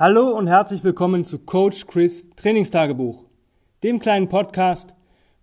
Hallo 0.00 0.30
und 0.30 0.46
herzlich 0.46 0.84
willkommen 0.84 1.24
zu 1.24 1.40
Coach 1.40 1.88
Chris 1.88 2.24
Trainingstagebuch, 2.36 3.24
dem 3.82 3.98
kleinen 3.98 4.28
Podcast, 4.28 4.94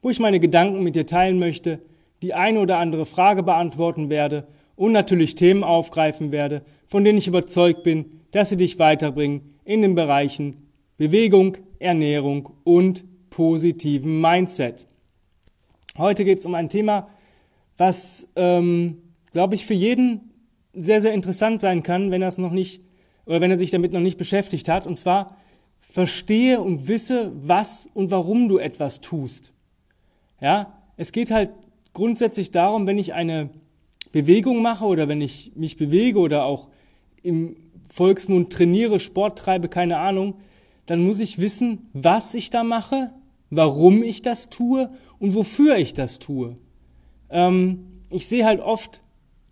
wo 0.02 0.10
ich 0.10 0.22
meine 0.22 0.40
Gedanken 0.40 0.82
mit 0.82 0.96
dir 0.96 1.06
teilen 1.06 1.40
möchte, 1.40 1.82
die 2.22 2.34
eine 2.34 2.62
oder 2.62 2.78
andere 2.78 3.06
Frage 3.06 3.44
beantworten 3.44 4.10
werde 4.10 4.48
und 4.78 4.94
natürlich 4.94 5.36
Themen 5.36 5.66
aufgreifen 5.66 6.32
werde, 6.32 6.64
von 6.86 7.04
denen 7.04 7.18
ich 7.18 7.28
überzeugt 7.28 7.84
bin, 7.84 8.22
dass 8.32 8.48
sie 8.48 8.56
dich 8.56 8.80
weiterbringen 8.80 9.56
in 9.66 9.82
den 9.82 9.94
Bereichen 9.94 10.70
Bewegung, 10.96 11.58
Ernährung 11.80 12.54
und 12.64 13.04
positiven 13.30 14.22
Mindset. 14.22 14.88
Heute 15.98 16.24
geht 16.24 16.40
es 16.40 16.46
um 16.46 16.56
ein 16.56 16.70
Thema, 16.70 17.10
was, 17.76 18.32
ähm, 18.38 19.02
glaube 19.34 19.56
ich, 19.56 19.66
für 19.66 19.74
jeden 19.74 20.32
sehr, 20.72 21.02
sehr 21.02 21.12
interessant 21.12 21.60
sein 21.60 21.84
kann, 21.84 22.10
wenn 22.10 22.22
er 22.22 22.30
es 22.30 22.38
noch 22.38 22.52
nicht 22.52 22.86
oder 23.26 23.42
wenn 23.42 23.52
er 23.52 23.58
sich 23.58 23.72
damit 23.72 23.92
noch 23.92 24.02
nicht 24.02 24.18
beschäftigt 24.18 24.70
hat. 24.70 24.88
Und 24.88 24.98
zwar 24.98 25.38
verstehe 25.80 26.62
und 26.62 26.88
wisse, 26.88 27.32
was 27.36 27.90
und 27.94 28.12
warum 28.12 28.50
du 28.50 28.58
etwas 28.58 29.02
tust. 29.02 29.54
Ja, 30.42 30.74
es 30.98 31.12
geht 31.12 31.32
halt 31.32 31.52
grundsätzlich 31.94 32.52
darum, 32.52 32.88
wenn 32.88 32.98
ich 32.98 33.14
eine 33.14 33.50
Bewegung 34.12 34.62
mache 34.62 34.86
oder 34.86 35.08
wenn 35.08 35.22
ich 35.22 35.54
mich 35.56 35.78
bewege 35.78 36.20
oder 36.20 36.46
auch 36.46 36.70
im 37.24 37.56
Volksmund 37.90 38.52
trainiere, 38.52 39.00
Sport 39.00 39.40
treibe, 39.40 39.70
keine 39.70 39.98
Ahnung, 39.98 40.36
dann 40.86 41.04
muss 41.04 41.20
ich 41.20 41.40
wissen, 41.40 41.90
was 41.94 42.34
ich 42.34 42.50
da 42.50 42.64
mache, 42.64 43.12
warum 43.50 44.04
ich 44.04 44.22
das 44.22 44.50
tue 44.50 44.90
und 45.20 45.34
wofür 45.34 45.78
ich 45.78 45.94
das 45.94 46.20
tue. 46.20 46.58
Ähm, 47.30 48.02
ich 48.10 48.28
sehe 48.28 48.46
halt 48.46 48.60
oft 48.60 49.02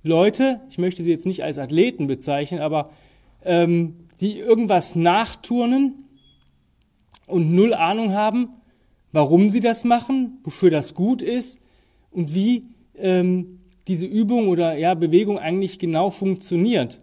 Leute, 0.04 0.62
ich 0.70 0.78
möchte 0.78 1.02
sie 1.04 1.12
jetzt 1.12 1.26
nicht 1.26 1.44
als 1.44 1.58
Athleten 1.58 2.08
bezeichnen, 2.08 2.60
aber 2.60 2.92
ähm, 3.46 3.96
die 4.20 4.40
irgendwas 4.40 4.96
nachturnen 4.96 6.06
und 7.28 7.54
null 7.54 7.74
Ahnung 7.74 8.14
haben, 8.14 8.50
warum 9.12 9.52
sie 9.52 9.60
das 9.60 9.84
machen, 9.84 10.40
wofür 10.44 10.72
das 10.72 10.96
gut 10.96 11.22
ist 11.22 11.62
und 12.12 12.34
wie 12.34 12.66
ähm, 12.96 13.60
diese 13.88 14.06
Übung 14.06 14.48
oder 14.48 14.76
ja, 14.78 14.94
Bewegung 14.94 15.40
eigentlich 15.40 15.80
genau 15.80 16.10
funktioniert. 16.10 17.02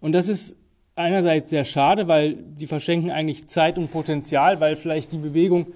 Und 0.00 0.12
das 0.12 0.28
ist 0.28 0.56
einerseits 0.94 1.50
sehr 1.50 1.64
schade, 1.64 2.08
weil 2.08 2.34
die 2.34 2.66
verschenken 2.66 3.10
eigentlich 3.10 3.46
Zeit 3.46 3.78
und 3.78 3.90
Potenzial, 3.90 4.60
weil 4.60 4.76
vielleicht 4.76 5.12
die 5.12 5.18
Bewegung 5.18 5.68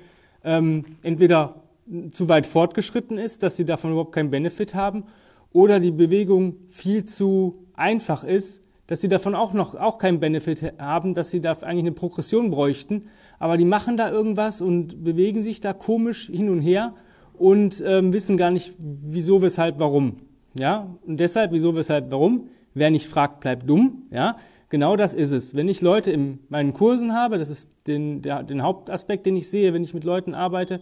ähm, 0.44 0.84
entweder 1.02 1.62
zu 2.10 2.28
weit 2.28 2.46
fortgeschritten 2.46 3.18
ist, 3.18 3.42
dass 3.42 3.56
sie 3.56 3.64
davon 3.64 3.92
überhaupt 3.92 4.12
keinen 4.12 4.30
Benefit 4.30 4.74
haben, 4.74 5.04
oder 5.52 5.80
die 5.80 5.92
Bewegung 5.92 6.56
viel 6.68 7.04
zu 7.04 7.66
einfach 7.74 8.24
ist, 8.24 8.62
dass 8.86 9.00
sie 9.00 9.08
davon 9.08 9.34
auch 9.34 9.52
noch 9.52 9.74
auch 9.74 9.98
keinen 9.98 10.20
Benefit 10.20 10.74
haben, 10.78 11.14
dass 11.14 11.30
sie 11.30 11.40
da 11.40 11.52
eigentlich 11.52 11.80
eine 11.80 11.92
Progression 11.92 12.50
bräuchten. 12.50 13.08
Aber 13.38 13.56
die 13.56 13.64
machen 13.64 13.96
da 13.96 14.10
irgendwas 14.10 14.62
und 14.62 15.02
bewegen 15.02 15.42
sich 15.42 15.60
da 15.60 15.72
komisch 15.72 16.28
hin 16.32 16.48
und 16.48 16.60
her 16.60 16.94
und 17.34 17.82
ähm, 17.86 18.12
wissen 18.12 18.36
gar 18.36 18.50
nicht, 18.50 18.74
wieso, 18.78 19.42
weshalb, 19.42 19.78
warum. 19.78 20.20
Ja, 20.58 20.88
und 21.06 21.20
deshalb, 21.20 21.52
wieso, 21.52 21.74
weshalb, 21.74 22.10
warum. 22.10 22.48
Wer 22.72 22.90
nicht 22.90 23.06
fragt, 23.06 23.40
bleibt 23.40 23.68
dumm. 23.68 24.04
Ja, 24.10 24.36
genau 24.68 24.96
das 24.96 25.14
ist 25.14 25.32
es. 25.32 25.54
Wenn 25.54 25.68
ich 25.68 25.80
Leute 25.80 26.10
in 26.10 26.38
meinen 26.48 26.72
Kursen 26.72 27.14
habe, 27.14 27.38
das 27.38 27.50
ist 27.50 27.70
den, 27.86 28.22
der, 28.22 28.42
den 28.42 28.62
Hauptaspekt, 28.62 29.26
den 29.26 29.36
ich 29.36 29.48
sehe, 29.48 29.72
wenn 29.72 29.82
ich 29.82 29.94
mit 29.94 30.04
Leuten 30.04 30.34
arbeite. 30.34 30.80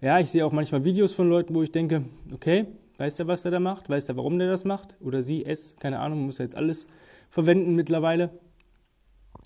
Ja, 0.00 0.18
ich 0.18 0.30
sehe 0.30 0.44
auch 0.44 0.52
manchmal 0.52 0.84
Videos 0.84 1.14
von 1.14 1.28
Leuten, 1.28 1.54
wo 1.54 1.62
ich 1.62 1.72
denke, 1.72 2.04
okay, 2.34 2.66
weiß 2.98 3.16
der, 3.16 3.26
was 3.26 3.42
der 3.42 3.52
da 3.52 3.60
macht? 3.60 3.88
Weiß 3.88 4.06
der, 4.06 4.16
warum 4.16 4.38
der 4.38 4.48
das 4.48 4.64
macht? 4.64 4.96
Oder 5.00 5.22
sie, 5.22 5.44
es, 5.44 5.76
keine 5.76 6.00
Ahnung, 6.00 6.26
muss 6.26 6.38
ja 6.38 6.44
jetzt 6.44 6.56
alles 6.56 6.86
verwenden 7.36 7.74
mittlerweile. 7.74 8.30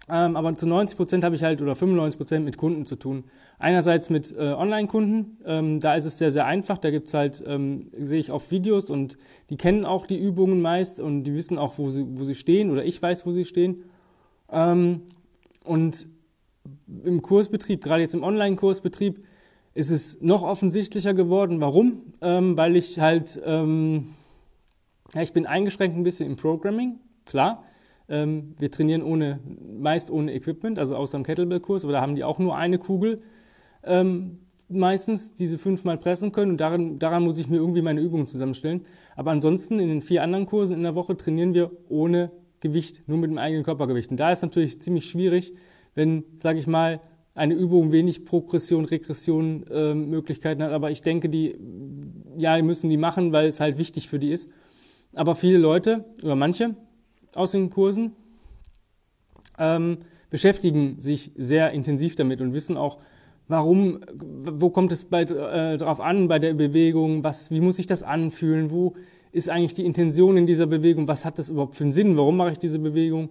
Ähm, 0.08 0.36
aber 0.36 0.54
zu 0.54 0.64
90 0.68 0.96
Prozent 0.96 1.24
habe 1.24 1.34
ich 1.34 1.42
halt 1.42 1.60
oder 1.60 1.74
95 1.74 2.18
Prozent 2.18 2.44
mit 2.44 2.56
Kunden 2.56 2.86
zu 2.86 2.94
tun. 2.94 3.24
Einerseits 3.58 4.10
mit 4.10 4.30
äh, 4.30 4.52
Online-Kunden, 4.52 5.38
ähm, 5.44 5.80
da 5.80 5.96
ist 5.96 6.04
es 6.04 6.16
sehr, 6.16 6.30
sehr 6.30 6.46
einfach. 6.46 6.78
Da 6.78 6.92
gibt's 6.92 7.14
halt, 7.14 7.42
ähm, 7.44 7.90
sehe 7.92 8.20
ich 8.20 8.30
auf 8.30 8.52
Videos 8.52 8.90
und 8.90 9.18
die 9.50 9.56
kennen 9.56 9.84
auch 9.84 10.06
die 10.06 10.20
Übungen 10.20 10.62
meist 10.62 11.00
und 11.00 11.24
die 11.24 11.34
wissen 11.34 11.58
auch, 11.58 11.78
wo 11.78 11.90
sie, 11.90 12.06
wo 12.08 12.22
sie 12.22 12.36
stehen 12.36 12.70
oder 12.70 12.84
ich 12.84 13.02
weiß, 13.02 13.26
wo 13.26 13.32
sie 13.32 13.44
stehen. 13.44 13.82
Ähm, 14.52 15.02
und 15.64 16.06
im 17.04 17.22
Kursbetrieb, 17.22 17.82
gerade 17.82 18.02
jetzt 18.02 18.14
im 18.14 18.22
Online-Kursbetrieb, 18.22 19.24
ist 19.74 19.90
es 19.90 20.20
noch 20.20 20.44
offensichtlicher 20.44 21.12
geworden. 21.12 21.60
Warum? 21.60 22.02
Ähm, 22.20 22.56
weil 22.56 22.76
ich 22.76 23.00
halt, 23.00 23.40
ähm, 23.44 24.10
ja, 25.12 25.22
ich 25.22 25.32
bin 25.32 25.46
eingeschränkt 25.46 25.96
ein 25.96 26.04
bisschen 26.04 26.30
im 26.30 26.36
Programming, 26.36 27.00
klar. 27.24 27.64
Ähm, 28.10 28.54
wir 28.58 28.70
trainieren 28.70 29.02
ohne, 29.02 29.38
meist 29.78 30.10
ohne 30.10 30.34
Equipment, 30.34 30.78
also 30.78 30.96
außer 30.96 31.16
im 31.16 31.24
Kettlebell-Kurs, 31.24 31.84
aber 31.84 31.92
da 31.92 32.00
haben 32.02 32.16
die 32.16 32.24
auch 32.24 32.38
nur 32.38 32.56
eine 32.56 32.78
Kugel 32.78 33.22
ähm, 33.84 34.40
meistens, 34.68 35.34
die 35.34 35.46
sie 35.46 35.58
fünfmal 35.58 35.96
pressen 35.96 36.32
können 36.32 36.52
und 36.52 36.60
daran, 36.60 36.98
daran 36.98 37.24
muss 37.24 37.38
ich 37.38 37.48
mir 37.48 37.56
irgendwie 37.56 37.82
meine 37.82 38.00
Übungen 38.00 38.26
zusammenstellen. 38.26 38.84
Aber 39.16 39.30
ansonsten 39.30 39.78
in 39.80 39.88
den 39.88 40.00
vier 40.00 40.22
anderen 40.22 40.46
Kursen 40.46 40.74
in 40.74 40.82
der 40.82 40.94
Woche 40.94 41.16
trainieren 41.16 41.54
wir 41.54 41.70
ohne 41.88 42.30
Gewicht, 42.60 43.02
nur 43.06 43.18
mit 43.18 43.30
dem 43.30 43.38
eigenen 43.38 43.64
Körpergewicht. 43.64 44.10
Und 44.10 44.18
da 44.18 44.30
ist 44.30 44.42
natürlich 44.42 44.80
ziemlich 44.80 45.06
schwierig, 45.06 45.54
wenn, 45.94 46.24
sage 46.40 46.58
ich 46.58 46.66
mal, 46.66 47.00
eine 47.34 47.54
Übung 47.54 47.90
wenig 47.92 48.24
Progression, 48.24 48.84
Regression 48.84 49.64
äh, 49.70 49.94
Möglichkeiten 49.94 50.62
hat. 50.62 50.72
Aber 50.72 50.90
ich 50.90 51.02
denke, 51.02 51.28
die, 51.28 51.56
ja, 52.36 52.56
die 52.56 52.62
müssen 52.62 52.90
die 52.90 52.96
machen, 52.96 53.32
weil 53.32 53.46
es 53.46 53.60
halt 53.60 53.78
wichtig 53.78 54.08
für 54.08 54.18
die 54.18 54.30
ist. 54.30 54.48
Aber 55.14 55.34
viele 55.34 55.58
Leute 55.58 56.04
oder 56.22 56.36
manche 56.36 56.76
aus 57.34 57.52
den 57.52 57.70
Kursen 57.70 58.12
ähm, 59.58 59.98
beschäftigen 60.30 60.98
sich 60.98 61.32
sehr 61.36 61.72
intensiv 61.72 62.16
damit 62.16 62.40
und 62.40 62.52
wissen 62.52 62.76
auch, 62.76 62.98
warum, 63.48 64.00
wo 64.14 64.70
kommt 64.70 64.92
es 64.92 65.04
bei, 65.04 65.22
äh, 65.22 65.76
drauf 65.76 66.00
an 66.00 66.28
bei 66.28 66.38
der 66.38 66.54
Bewegung, 66.54 67.24
was, 67.24 67.50
wie 67.50 67.60
muss 67.60 67.78
ich 67.78 67.86
das 67.86 68.02
anfühlen, 68.02 68.70
wo 68.70 68.94
ist 69.32 69.48
eigentlich 69.48 69.74
die 69.74 69.84
Intention 69.84 70.36
in 70.36 70.46
dieser 70.46 70.66
Bewegung, 70.66 71.06
was 71.08 71.24
hat 71.24 71.38
das 71.38 71.50
überhaupt 71.50 71.76
für 71.76 71.84
einen 71.84 71.92
Sinn, 71.92 72.16
warum 72.16 72.36
mache 72.36 72.52
ich 72.52 72.58
diese 72.58 72.78
Bewegung? 72.78 73.30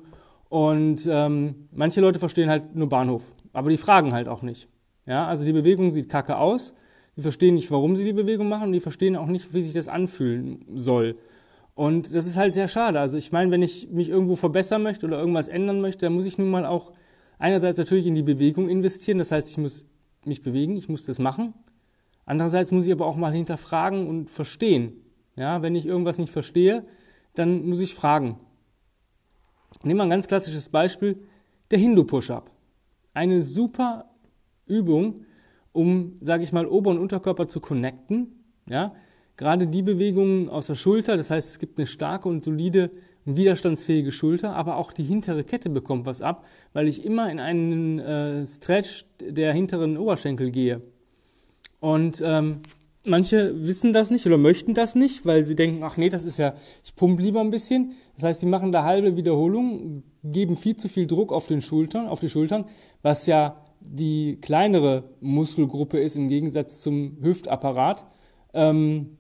Und 0.49 1.07
ähm, 1.09 1.67
manche 1.71 2.01
Leute 2.01 2.19
verstehen 2.19 2.49
halt 2.49 2.75
nur 2.75 2.89
Bahnhof, 2.89 3.31
aber 3.53 3.69
die 3.69 3.77
fragen 3.77 4.13
halt 4.13 4.27
auch 4.27 4.41
nicht. 4.41 4.67
Ja, 5.05 5.27
also 5.27 5.43
die 5.43 5.53
Bewegung 5.53 5.91
sieht 5.91 6.09
kacke 6.09 6.37
aus, 6.37 6.73
die 7.15 7.21
verstehen 7.21 7.55
nicht, 7.55 7.71
warum 7.71 7.95
sie 7.95 8.05
die 8.05 8.13
Bewegung 8.13 8.49
machen 8.49 8.67
und 8.67 8.73
die 8.73 8.79
verstehen 8.79 9.15
auch 9.15 9.27
nicht, 9.27 9.53
wie 9.53 9.63
sich 9.63 9.73
das 9.73 9.87
anfühlen 9.87 10.65
soll. 10.73 11.17
Und 11.79 12.13
das 12.13 12.27
ist 12.27 12.35
halt 12.35 12.55
sehr 12.55 12.67
schade. 12.67 12.99
Also 12.99 13.17
ich 13.17 13.31
meine, 13.31 13.51
wenn 13.51 13.61
ich 13.61 13.89
mich 13.89 14.09
irgendwo 14.09 14.35
verbessern 14.35 14.83
möchte 14.83 15.05
oder 15.05 15.17
irgendwas 15.17 15.47
ändern 15.47 15.79
möchte, 15.79 16.07
dann 16.07 16.13
muss 16.13 16.25
ich 16.25 16.37
nun 16.37 16.51
mal 16.51 16.65
auch 16.65 16.91
einerseits 17.37 17.77
natürlich 17.77 18.05
in 18.05 18.15
die 18.15 18.21
Bewegung 18.21 18.67
investieren. 18.67 19.17
Das 19.17 19.31
heißt, 19.31 19.49
ich 19.49 19.57
muss 19.57 19.85
mich 20.25 20.41
bewegen, 20.41 20.75
ich 20.75 20.89
muss 20.89 21.05
das 21.05 21.19
machen. 21.19 21.53
Andererseits 22.25 22.73
muss 22.73 22.85
ich 22.85 22.91
aber 22.91 23.05
auch 23.05 23.15
mal 23.15 23.31
hinterfragen 23.31 24.09
und 24.09 24.29
verstehen. 24.29 24.91
Ja, 25.37 25.61
wenn 25.61 25.73
ich 25.73 25.85
irgendwas 25.85 26.17
nicht 26.17 26.33
verstehe, 26.33 26.85
dann 27.33 27.69
muss 27.69 27.79
ich 27.79 27.95
fragen. 27.95 28.41
Nehmen 29.81 29.99
wir 29.99 30.03
ein 30.03 30.09
ganz 30.09 30.27
klassisches 30.27 30.67
Beispiel, 30.67 31.23
der 31.71 31.79
Hindu-Push-Up. 31.79 32.51
Eine 33.13 33.41
super 33.41 34.09
Übung, 34.65 35.23
um, 35.71 36.17
sage 36.19 36.43
ich 36.43 36.51
mal, 36.51 36.67
Ober- 36.67 36.91
und 36.91 36.99
Unterkörper 36.99 37.47
zu 37.47 37.61
connecten. 37.61 38.43
Ja, 38.67 38.93
gerade 39.39 39.67
die 39.67 39.81
Bewegungen 39.81 40.49
aus 40.49 40.67
der 40.67 40.75
Schulter, 40.75 41.15
das 41.15 41.29
heißt, 41.31 41.49
es 41.49 41.59
gibt 41.59 41.77
eine 41.77 41.87
starke 41.87 42.27
und 42.27 42.43
solide 42.43 42.91
und 43.25 43.37
widerstandsfähige 43.37 44.11
Schulter, 44.11 44.53
aber 44.53 44.75
auch 44.75 44.91
die 44.91 45.03
hintere 45.03 45.45
Kette 45.45 45.69
bekommt 45.69 46.05
was 46.05 46.21
ab, 46.21 46.45
weil 46.73 46.89
ich 46.89 47.05
immer 47.05 47.31
in 47.31 47.39
einen 47.39 47.99
äh, 47.99 48.45
Stretch 48.45 49.05
der 49.21 49.53
hinteren 49.53 49.97
Oberschenkel 49.97 50.51
gehe. 50.51 50.81
Und 51.79 52.21
ähm, 52.21 52.59
manche 53.05 53.65
wissen 53.65 53.93
das 53.93 54.11
nicht 54.11 54.25
oder 54.25 54.37
möchten 54.37 54.73
das 54.73 54.95
nicht, 54.95 55.25
weil 55.25 55.45
sie 55.45 55.55
denken, 55.55 55.83
ach 55.83 55.95
nee, 55.95 56.09
das 56.09 56.25
ist 56.25 56.37
ja, 56.37 56.53
ich 56.83 56.93
pump 56.97 57.21
lieber 57.21 57.39
ein 57.39 57.49
bisschen. 57.49 57.93
Das 58.15 58.25
heißt, 58.25 58.41
sie 58.41 58.45
machen 58.45 58.73
da 58.73 58.83
halbe 58.83 59.15
Wiederholungen, 59.15 60.03
geben 60.21 60.57
viel 60.57 60.75
zu 60.75 60.89
viel 60.89 61.07
Druck 61.07 61.31
auf 61.31 61.47
den 61.47 61.61
Schultern, 61.61 62.07
auf 62.07 62.19
die 62.19 62.29
Schultern, 62.29 62.65
was 63.03 63.25
ja 63.25 63.63
die 63.79 64.37
kleinere 64.41 65.05
Muskelgruppe 65.21 65.97
ist 65.97 66.17
im 66.17 66.27
Gegensatz 66.27 66.81
zum 66.81 67.19
Hüftapparat. 67.21 68.05
Ähm, 68.53 69.15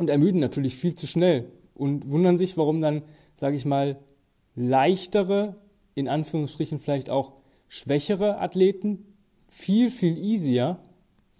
und 0.00 0.10
ermüden 0.10 0.40
natürlich 0.40 0.76
viel 0.76 0.94
zu 0.94 1.06
schnell 1.06 1.52
und 1.74 2.10
wundern 2.10 2.38
sich, 2.38 2.56
warum 2.56 2.80
dann, 2.80 3.02
sage 3.36 3.56
ich 3.56 3.64
mal, 3.64 3.98
leichtere, 4.56 5.56
in 5.94 6.08
Anführungsstrichen 6.08 6.80
vielleicht 6.80 7.10
auch 7.10 7.34
schwächere 7.68 8.38
Athleten 8.38 9.06
viel, 9.46 9.90
viel 9.90 10.18
easier 10.18 10.78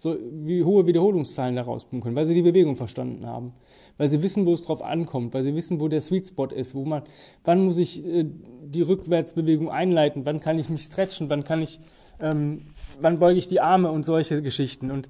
so 0.01 0.17
wie 0.31 0.63
hohe 0.63 0.87
Wiederholungszahlen 0.87 1.55
da 1.55 1.61
rausbringen 1.61 2.01
können, 2.01 2.15
weil 2.15 2.25
sie 2.25 2.33
die 2.33 2.41
Bewegung 2.41 2.75
verstanden 2.75 3.27
haben, 3.27 3.53
weil 3.97 4.09
sie 4.09 4.23
wissen, 4.23 4.47
wo 4.47 4.53
es 4.53 4.63
drauf 4.63 4.81
ankommt, 4.81 5.35
weil 5.35 5.43
sie 5.43 5.53
wissen, 5.53 5.79
wo 5.79 5.89
der 5.89 6.01
Sweet 6.01 6.27
Spot 6.27 6.47
ist, 6.47 6.73
wo 6.73 6.85
man, 6.85 7.03
wann 7.43 7.65
muss 7.65 7.77
ich 7.77 8.03
äh, 8.03 8.25
die 8.65 8.81
Rückwärtsbewegung 8.81 9.69
einleiten, 9.69 10.25
wann 10.25 10.39
kann 10.39 10.57
ich 10.57 10.69
mich 10.69 10.81
stretchen, 10.81 11.29
wann 11.29 11.43
kann 11.43 11.61
ich, 11.61 11.79
ähm, 12.19 12.63
wann 12.99 13.19
beuge 13.19 13.37
ich 13.37 13.45
die 13.45 13.59
Arme 13.59 13.91
und 13.91 14.03
solche 14.03 14.41
Geschichten. 14.41 14.89
Und 14.89 15.07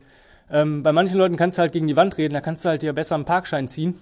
ähm, 0.51 0.83
bei 0.83 0.91
manchen 0.91 1.17
Leuten 1.17 1.37
kannst 1.37 1.57
du 1.57 1.61
halt 1.61 1.71
gegen 1.71 1.87
die 1.87 1.95
Wand 1.95 2.17
reden, 2.17 2.33
da 2.33 2.41
kannst 2.41 2.65
du 2.65 2.69
halt 2.69 2.81
dir 2.81 2.93
besser 2.93 3.15
einen 3.15 3.25
Parkschein 3.25 3.69
ziehen. 3.69 3.95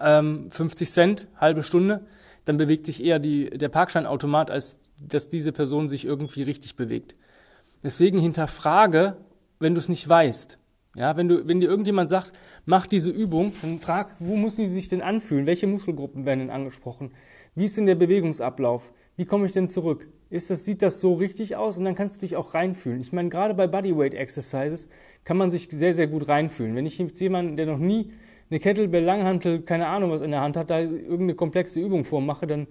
Ähm, 0.00 0.50
50 0.50 0.90
Cent, 0.90 1.28
halbe 1.40 1.62
Stunde. 1.62 2.06
dann 2.44 2.58
bewegt 2.58 2.86
sich 2.86 3.02
eher 3.02 3.18
die, 3.18 3.50
der 3.50 3.68
Parkscheinautomat, 3.68 4.52
als 4.52 4.78
dass 5.00 5.28
diese 5.28 5.52
Person 5.52 5.88
sich 5.88 6.04
irgendwie 6.04 6.42
richtig 6.42 6.76
bewegt. 6.76 7.16
Deswegen 7.82 8.18
hinterfrage, 8.18 9.16
wenn 9.58 9.74
du 9.74 9.78
es 9.78 9.88
nicht 9.88 10.08
weißt. 10.08 10.58
Ja, 10.94 11.16
wenn 11.16 11.28
du, 11.28 11.46
wenn 11.46 11.60
dir 11.60 11.68
irgendjemand 11.68 12.08
sagt, 12.08 12.32
mach 12.64 12.86
diese 12.86 13.10
Übung, 13.10 13.52
dann 13.62 13.80
frag, 13.80 14.14
wo 14.18 14.36
muss 14.36 14.56
sie 14.56 14.66
sich 14.66 14.88
denn 14.88 15.02
anfühlen? 15.02 15.44
Welche 15.44 15.66
Muskelgruppen 15.66 16.24
werden 16.24 16.40
denn 16.40 16.50
angesprochen? 16.50 17.12
Wie 17.54 17.66
ist 17.66 17.76
denn 17.76 17.86
der 17.86 17.96
Bewegungsablauf? 17.96 18.92
Wie 19.16 19.26
komme 19.26 19.46
ich 19.46 19.52
denn 19.52 19.68
zurück? 19.68 20.08
Ist 20.28 20.50
das, 20.50 20.64
sieht 20.64 20.82
das 20.82 21.00
so 21.00 21.14
richtig 21.14 21.56
aus? 21.56 21.78
Und 21.78 21.84
dann 21.84 21.94
kannst 21.94 22.16
du 22.16 22.20
dich 22.20 22.36
auch 22.36 22.54
reinfühlen. 22.54 23.00
Ich 23.00 23.12
meine, 23.12 23.28
gerade 23.28 23.54
bei 23.54 23.66
Bodyweight 23.66 24.14
Exercises 24.14 24.88
kann 25.24 25.36
man 25.36 25.50
sich 25.50 25.68
sehr, 25.70 25.94
sehr 25.94 26.08
gut 26.08 26.28
reinfühlen. 26.28 26.74
Wenn 26.74 26.86
ich 26.86 26.98
jetzt 26.98 27.20
jemanden, 27.20 27.56
der 27.56 27.66
noch 27.66 27.78
nie 27.78 28.12
eine 28.50 28.60
Kettlebell, 28.60 29.04
Langhantel, 29.04 29.62
keine 29.62 29.86
Ahnung 29.86 30.10
was 30.10 30.22
in 30.22 30.30
der 30.30 30.40
Hand 30.40 30.56
hat, 30.56 30.70
da 30.70 30.80
irgendeine 30.80 31.34
komplexe 31.34 31.80
Übung 31.80 32.04
vormache, 32.04 32.46
dann 32.46 32.66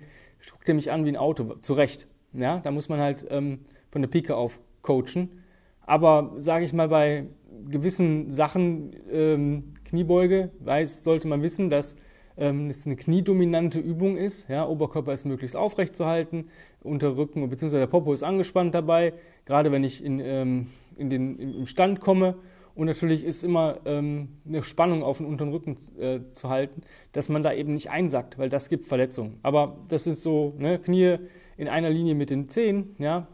guckt 0.50 0.68
er 0.68 0.76
mich 0.76 0.92
an 0.92 1.06
wie 1.06 1.10
ein 1.10 1.18
Auto. 1.18 1.56
Zu 1.56 1.74
Recht. 1.74 2.08
Ja, 2.34 2.60
da 2.60 2.72
muss 2.72 2.90
man 2.90 3.00
halt 3.00 3.26
ähm, 3.30 3.60
von 3.90 4.02
der 4.02 4.10
Pike 4.10 4.36
auf 4.36 4.60
coachen. 4.82 5.42
Aber 5.82 6.34
sage 6.40 6.66
ich 6.66 6.74
mal, 6.74 6.90
bei 6.90 7.28
gewissen 7.70 8.32
Sachen, 8.32 8.96
ähm, 9.10 9.74
Kniebeuge, 9.86 10.52
weiß, 10.60 11.04
sollte 11.04 11.28
man 11.28 11.42
wissen, 11.42 11.70
dass 11.70 11.96
ähm, 12.38 12.70
es 12.70 12.86
eine 12.86 12.96
kniedominante 12.96 13.80
Übung 13.80 14.18
ist. 14.18 14.50
Ja, 14.50 14.68
Oberkörper 14.68 15.14
ist 15.14 15.26
möglichst 15.26 15.56
aufrecht 15.56 15.96
zu 15.96 16.06
halten, 16.06 16.50
Unterrücken 16.82 17.48
bzw. 17.50 17.78
der 17.78 17.88
Popo 17.88 18.14
ist 18.14 18.24
angespannt 18.24 18.76
dabei, 18.76 19.14
gerade 19.46 19.72
wenn 19.72 19.84
ich 19.84 20.04
in, 20.04 20.20
ähm, 20.20 20.68
in 20.98 21.10
den, 21.10 21.40
im 21.40 21.66
Stand 21.66 22.00
komme. 22.00 22.36
Und 22.76 22.88
natürlich 22.88 23.24
ist 23.24 23.44
immer 23.44 23.80
ähm, 23.86 24.28
eine 24.46 24.62
Spannung 24.62 25.02
auf 25.02 25.18
den 25.18 25.28
unteren 25.28 25.52
Rücken 25.52 25.78
äh, 25.98 26.20
zu 26.32 26.50
halten, 26.50 26.82
dass 27.14 27.30
man 27.30 27.42
da 27.42 27.54
eben 27.54 27.74
nicht 27.74 27.90
einsackt, 27.90 28.38
weil 28.38 28.50
das 28.50 28.70
gibt 28.70 28.84
Verletzungen. 28.84 29.40
Aber 29.44 29.78
das 29.88 30.08
ist 30.08 30.24
so, 30.24 30.54
ne, 30.58 30.78
Knie 30.78 31.18
in 31.56 31.70
einer 31.70 31.90
Linie 31.90 32.16
mit 32.16 32.30
den 32.30 32.50
Zehen, 32.50 32.96
ja, 33.00 33.28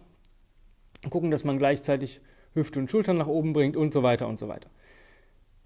gucken, 1.09 1.31
dass 1.31 1.43
man 1.43 1.57
gleichzeitig 1.57 2.21
Hüfte 2.53 2.79
und 2.79 2.91
Schultern 2.91 3.17
nach 3.17 3.27
oben 3.27 3.53
bringt 3.53 3.75
und 3.75 3.93
so 3.93 4.03
weiter 4.03 4.27
und 4.27 4.39
so 4.39 4.47
weiter. 4.47 4.69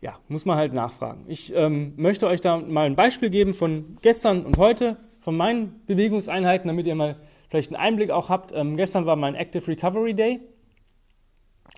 Ja, 0.05 0.19
muss 0.27 0.45
man 0.45 0.55
halt 0.55 0.71
nachfragen. 0.71 1.23
Ich 1.27 1.51
ähm, 1.55 1.93
möchte 1.95 2.27
euch 2.27 2.39
da 2.39 2.57
mal 2.59 2.85
ein 2.85 2.95
Beispiel 2.95 3.31
geben 3.31 3.55
von 3.55 3.97
gestern 4.03 4.45
und 4.45 4.57
heute, 4.57 4.97
von 5.19 5.35
meinen 5.35 5.81
Bewegungseinheiten, 5.87 6.67
damit 6.67 6.85
ihr 6.85 6.93
mal 6.93 7.15
vielleicht 7.49 7.73
einen 7.73 7.81
Einblick 7.81 8.11
auch 8.11 8.29
habt. 8.29 8.51
Ähm, 8.53 8.77
gestern 8.77 9.07
war 9.07 9.15
mein 9.15 9.33
Active 9.33 9.67
Recovery 9.67 10.13
Day. 10.13 10.41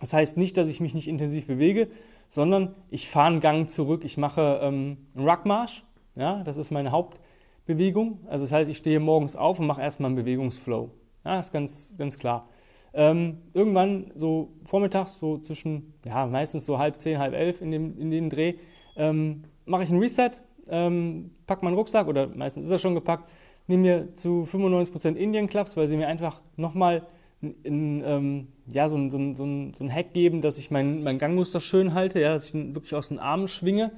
Das 0.01 0.11
heißt 0.11 0.35
nicht, 0.35 0.57
dass 0.57 0.67
ich 0.67 0.81
mich 0.81 0.93
nicht 0.93 1.07
intensiv 1.07 1.47
bewege, 1.47 1.87
sondern 2.27 2.75
ich 2.89 3.07
fahre 3.07 3.27
einen 3.27 3.39
Gang 3.39 3.69
zurück. 3.69 4.03
Ich 4.03 4.17
mache 4.17 4.59
ähm, 4.61 5.07
einen 5.15 5.29
Ruckmarsch. 5.29 5.85
Ja, 6.15 6.43
das 6.43 6.57
ist 6.57 6.69
meine 6.69 6.91
Hauptbewegung. 6.91 8.19
Also 8.27 8.43
das 8.43 8.51
heißt, 8.51 8.69
ich 8.69 8.75
stehe 8.75 8.99
morgens 8.99 9.37
auf 9.37 9.61
und 9.61 9.67
mache 9.67 9.81
erstmal 9.81 10.09
einen 10.09 10.17
Bewegungsflow. 10.17 10.91
Ja, 11.23 11.39
ist 11.39 11.53
ganz, 11.53 11.93
ganz 11.97 12.19
klar. 12.19 12.49
Ähm, 12.93 13.37
irgendwann 13.53 14.11
so 14.15 14.53
vormittags, 14.63 15.19
so 15.19 15.37
zwischen, 15.37 15.93
ja, 16.05 16.25
meistens 16.25 16.65
so 16.65 16.79
halb 16.79 16.97
zehn, 16.97 17.19
halb 17.19 17.33
elf 17.33 17.61
in 17.61 17.71
dem, 17.71 17.99
in 17.99 18.11
dem 18.11 18.29
Dreh, 18.29 18.55
ähm, 18.95 19.43
mache 19.65 19.83
ich 19.83 19.89
einen 19.89 19.99
Reset, 19.99 20.31
ähm, 20.69 21.31
packe 21.45 21.63
meinen 21.63 21.75
Rucksack 21.75 22.07
oder 22.07 22.27
meistens 22.27 22.65
ist 22.65 22.71
er 22.71 22.79
schon 22.79 22.95
gepackt, 22.95 23.29
nehme 23.67 23.81
mir 23.81 24.13
zu 24.13 24.45
95% 24.45 25.15
Indian 25.15 25.47
Clubs, 25.47 25.77
weil 25.77 25.87
sie 25.87 25.97
mir 25.97 26.07
einfach 26.07 26.41
nochmal 26.55 27.05
ähm, 27.41 28.47
ja, 28.71 28.89
so, 28.89 28.95
ein, 28.95 29.11
so, 29.11 29.17
so, 29.35 29.45
so 29.73 29.83
ein 29.83 29.93
Hack 29.93 30.13
geben, 30.13 30.41
dass 30.41 30.57
ich 30.57 30.71
mein, 30.71 31.03
mein 31.03 31.19
Gangmuster 31.19 31.59
schön 31.59 31.93
halte, 31.93 32.19
ja, 32.19 32.33
dass 32.33 32.47
ich 32.47 32.55
ihn 32.55 32.73
wirklich 32.73 32.95
aus 32.95 33.09
den 33.09 33.19
Armen 33.19 33.47
schwinge 33.47 33.91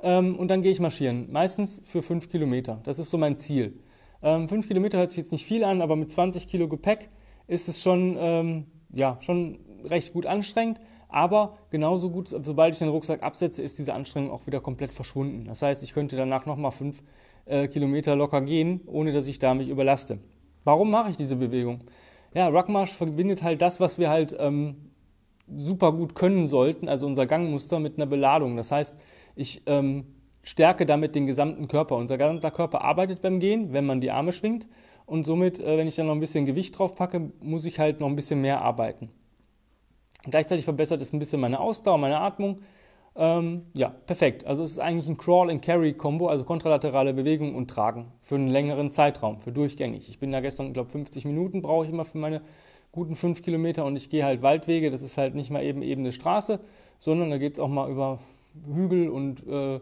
ähm, 0.00 0.36
und 0.36 0.48
dann 0.48 0.62
gehe 0.62 0.72
ich 0.72 0.80
marschieren. 0.80 1.30
Meistens 1.32 1.80
für 1.84 2.02
fünf 2.02 2.28
Kilometer. 2.28 2.80
Das 2.84 2.98
ist 2.98 3.10
so 3.10 3.16
mein 3.16 3.38
Ziel. 3.38 3.78
Ähm, 4.22 4.48
fünf 4.48 4.68
Kilometer 4.68 4.98
hört 4.98 5.10
sich 5.10 5.18
jetzt 5.18 5.32
nicht 5.32 5.46
viel 5.46 5.64
an, 5.64 5.80
aber 5.80 5.96
mit 5.96 6.10
20 6.10 6.48
Kilo 6.48 6.68
Gepäck 6.68 7.08
ist 7.52 7.68
es 7.68 7.82
schon, 7.82 8.16
ähm, 8.18 8.66
ja, 8.90 9.18
schon 9.20 9.58
recht 9.84 10.12
gut 10.12 10.26
anstrengend. 10.26 10.80
Aber 11.08 11.58
genauso 11.70 12.08
gut, 12.10 12.28
sobald 12.28 12.74
ich 12.74 12.78
den 12.78 12.88
Rucksack 12.88 13.22
absetze, 13.22 13.62
ist 13.62 13.78
diese 13.78 13.92
Anstrengung 13.92 14.30
auch 14.30 14.46
wieder 14.46 14.60
komplett 14.60 14.94
verschwunden. 14.94 15.44
Das 15.44 15.60
heißt, 15.60 15.82
ich 15.82 15.92
könnte 15.92 16.16
danach 16.16 16.46
nochmal 16.46 16.70
fünf 16.70 17.02
äh, 17.44 17.68
Kilometer 17.68 18.16
locker 18.16 18.40
gehen, 18.40 18.80
ohne 18.86 19.12
dass 19.12 19.26
ich 19.26 19.38
da 19.38 19.52
mich 19.52 19.68
überlaste. 19.68 20.18
Warum 20.64 20.90
mache 20.90 21.10
ich 21.10 21.18
diese 21.18 21.36
Bewegung? 21.36 21.80
Ja, 22.34 22.48
Ruckmarsch 22.48 22.92
verbindet 22.92 23.42
halt 23.42 23.60
das, 23.60 23.78
was 23.78 23.98
wir 23.98 24.08
halt 24.08 24.34
ähm, 24.38 24.90
super 25.54 25.92
gut 25.92 26.14
können 26.14 26.46
sollten, 26.46 26.88
also 26.88 27.06
unser 27.06 27.26
Gangmuster 27.26 27.78
mit 27.78 27.96
einer 27.96 28.06
Beladung. 28.06 28.56
Das 28.56 28.72
heißt, 28.72 28.98
ich 29.36 29.62
ähm, 29.66 30.06
stärke 30.42 30.86
damit 30.86 31.14
den 31.14 31.26
gesamten 31.26 31.68
Körper. 31.68 31.96
Unser 31.96 32.16
gesamter 32.16 32.50
Körper 32.50 32.82
arbeitet 32.82 33.20
beim 33.20 33.38
Gehen, 33.38 33.74
wenn 33.74 33.84
man 33.84 34.00
die 34.00 34.10
Arme 34.10 34.32
schwingt. 34.32 34.66
Und 35.06 35.24
somit, 35.24 35.60
äh, 35.60 35.76
wenn 35.76 35.88
ich 35.88 35.96
dann 35.96 36.06
noch 36.06 36.14
ein 36.14 36.20
bisschen 36.20 36.46
Gewicht 36.46 36.78
drauf 36.78 36.94
packe, 36.94 37.32
muss 37.40 37.64
ich 37.64 37.78
halt 37.78 38.00
noch 38.00 38.08
ein 38.08 38.16
bisschen 38.16 38.40
mehr 38.40 38.60
arbeiten. 38.62 39.10
Gleichzeitig 40.24 40.64
verbessert 40.64 41.02
es 41.02 41.12
ein 41.12 41.18
bisschen 41.18 41.40
meine 41.40 41.60
Ausdauer, 41.60 41.98
meine 41.98 42.18
Atmung. 42.18 42.60
Ähm, 43.14 43.66
ja, 43.74 43.88
perfekt. 43.88 44.46
Also 44.46 44.62
es 44.62 44.72
ist 44.72 44.78
eigentlich 44.78 45.08
ein 45.08 45.18
Crawl-and-Carry-Kombo, 45.18 46.28
also 46.28 46.44
kontralaterale 46.44 47.12
Bewegung 47.12 47.54
und 47.54 47.68
Tragen 47.68 48.12
für 48.20 48.36
einen 48.36 48.48
längeren 48.48 48.90
Zeitraum, 48.90 49.38
für 49.38 49.52
durchgängig. 49.52 50.08
Ich 50.08 50.18
bin 50.18 50.32
da 50.32 50.40
gestern, 50.40 50.68
ich 50.68 50.74
glaube 50.74 50.90
50 50.90 51.24
Minuten 51.24 51.60
brauche 51.60 51.84
ich 51.84 51.90
immer 51.90 52.04
für 52.04 52.18
meine 52.18 52.40
guten 52.90 53.16
5 53.16 53.42
Kilometer 53.42 53.84
und 53.84 53.96
ich 53.96 54.08
gehe 54.08 54.24
halt 54.24 54.42
Waldwege. 54.42 54.90
Das 54.90 55.02
ist 55.02 55.18
halt 55.18 55.34
nicht 55.34 55.50
mal 55.50 55.62
eben 55.62 55.82
ebene 55.82 56.12
Straße, 56.12 56.60
sondern 56.98 57.30
da 57.30 57.38
geht 57.38 57.54
es 57.54 57.60
auch 57.60 57.68
mal 57.68 57.90
über 57.90 58.18
Hügel 58.72 59.08
und 59.08 59.46
äh, 59.46 59.80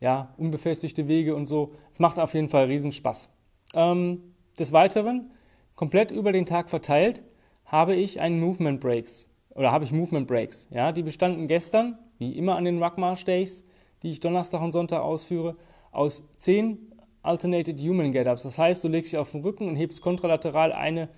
ja, 0.00 0.34
unbefestigte 0.36 1.06
Wege 1.06 1.36
und 1.36 1.46
so. 1.46 1.72
Es 1.92 2.00
macht 2.00 2.18
auf 2.18 2.34
jeden 2.34 2.48
Fall 2.48 2.64
riesen 2.64 2.90
Spaß. 2.90 3.30
Ähm, 3.74 4.31
des 4.58 4.72
Weiteren, 4.72 5.30
komplett 5.74 6.10
über 6.10 6.32
den 6.32 6.46
Tag 6.46 6.70
verteilt, 6.70 7.22
habe 7.64 7.94
ich 7.94 8.20
einen 8.20 8.40
Movement 8.40 8.80
Breaks 8.80 9.30
oder 9.50 9.72
habe 9.72 9.84
ich 9.84 9.92
Movement 9.92 10.26
Breaks. 10.26 10.68
Ja, 10.70 10.92
die 10.92 11.02
bestanden 11.02 11.46
gestern 11.46 11.98
wie 12.18 12.32
immer 12.32 12.56
an 12.56 12.64
den 12.64 12.82
Ruckmarch 12.82 13.24
Days, 13.24 13.64
die 14.02 14.10
ich 14.10 14.20
Donnerstag 14.20 14.62
und 14.62 14.72
Sonntag 14.72 15.02
ausführe, 15.02 15.56
aus 15.90 16.28
zehn 16.36 16.92
Alternated 17.22 17.78
Human 17.80 18.12
Get-Ups. 18.12 18.42
Das 18.42 18.58
heißt, 18.58 18.82
du 18.82 18.88
legst 18.88 19.12
dich 19.12 19.18
auf 19.18 19.30
den 19.30 19.42
Rücken 19.42 19.68
und 19.68 19.76
hebst 19.76 20.02
kontralateral 20.02 20.72
eine 20.72 21.08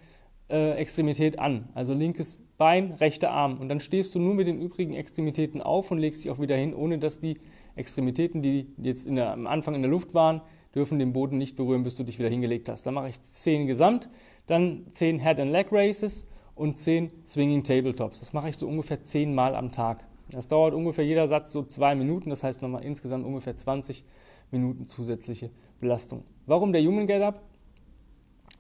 äh, 0.51 0.73
Extremität 0.73 1.39
an, 1.39 1.69
also 1.75 1.95
linkes 1.95 2.43
Bein, 2.57 2.93
rechter 2.93 3.31
Arm. 3.31 3.59
Und 3.59 3.69
dann 3.69 3.81
stehst 3.81 4.15
du 4.15 4.19
nur 4.19 4.35
mit 4.35 4.47
den 4.47 4.61
übrigen 4.61 4.93
Extremitäten 4.93 5.61
auf 5.61 5.91
und 5.91 5.99
legst 5.99 6.23
dich 6.23 6.31
auch 6.31 6.41
wieder 6.41 6.57
hin, 6.57 6.75
ohne 6.75 6.99
dass 6.99 7.21
die 7.21 7.39
Extremitäten, 7.75 8.43
die 8.43 8.69
jetzt 8.79 9.09
der, 9.09 9.33
am 9.33 9.47
Anfang 9.47 9.75
in 9.75 9.83
der 9.83 9.91
Luft 9.91 10.15
waren, 10.15 10.41
dürfen 10.75 10.99
den 10.99 11.13
Boden 11.13 11.39
nicht 11.39 11.57
berühren, 11.57 11.85
bis 11.85 11.95
du 11.95 12.05
dich 12.05 12.19
wieder 12.19 12.29
hingelegt 12.29 12.69
hast. 12.69 12.85
Dann 12.87 12.95
mache 12.95 13.09
ich 13.09 13.21
zehn 13.23 13.67
gesamt, 13.67 14.09
dann 14.47 14.87
zehn 14.91 15.19
Head 15.21 15.41
and 15.41 15.53
Leg 15.53 15.69
Races 15.71 16.27
und 16.55 16.79
zehn 16.79 17.11
Swinging 17.27 17.63
Tabletops. 17.63 18.21
Das 18.21 18.33
mache 18.33 18.49
ich 18.49 18.57
so 18.57 18.67
ungefähr 18.67 19.03
zehnmal 19.03 19.55
am 19.55 19.73
Tag. 19.73 20.07
Das 20.31 20.49
dauert 20.49 20.75
ungefähr 20.75 21.05
jeder 21.05 21.29
Satz 21.29 21.53
so 21.53 21.63
zwei 21.63 21.95
Minuten, 21.95 22.31
das 22.31 22.43
heißt 22.43 22.63
nochmal 22.63 22.85
insgesamt 22.85 23.27
ungefähr 23.27 23.57
20 23.57 24.05
Minuten 24.51 24.87
zusätzliche 24.87 25.51
Belastung. 25.81 26.25
Warum 26.47 26.73
der 26.73 26.83
Human 26.83 27.07
Get 27.07 27.23
Up? 27.23 27.43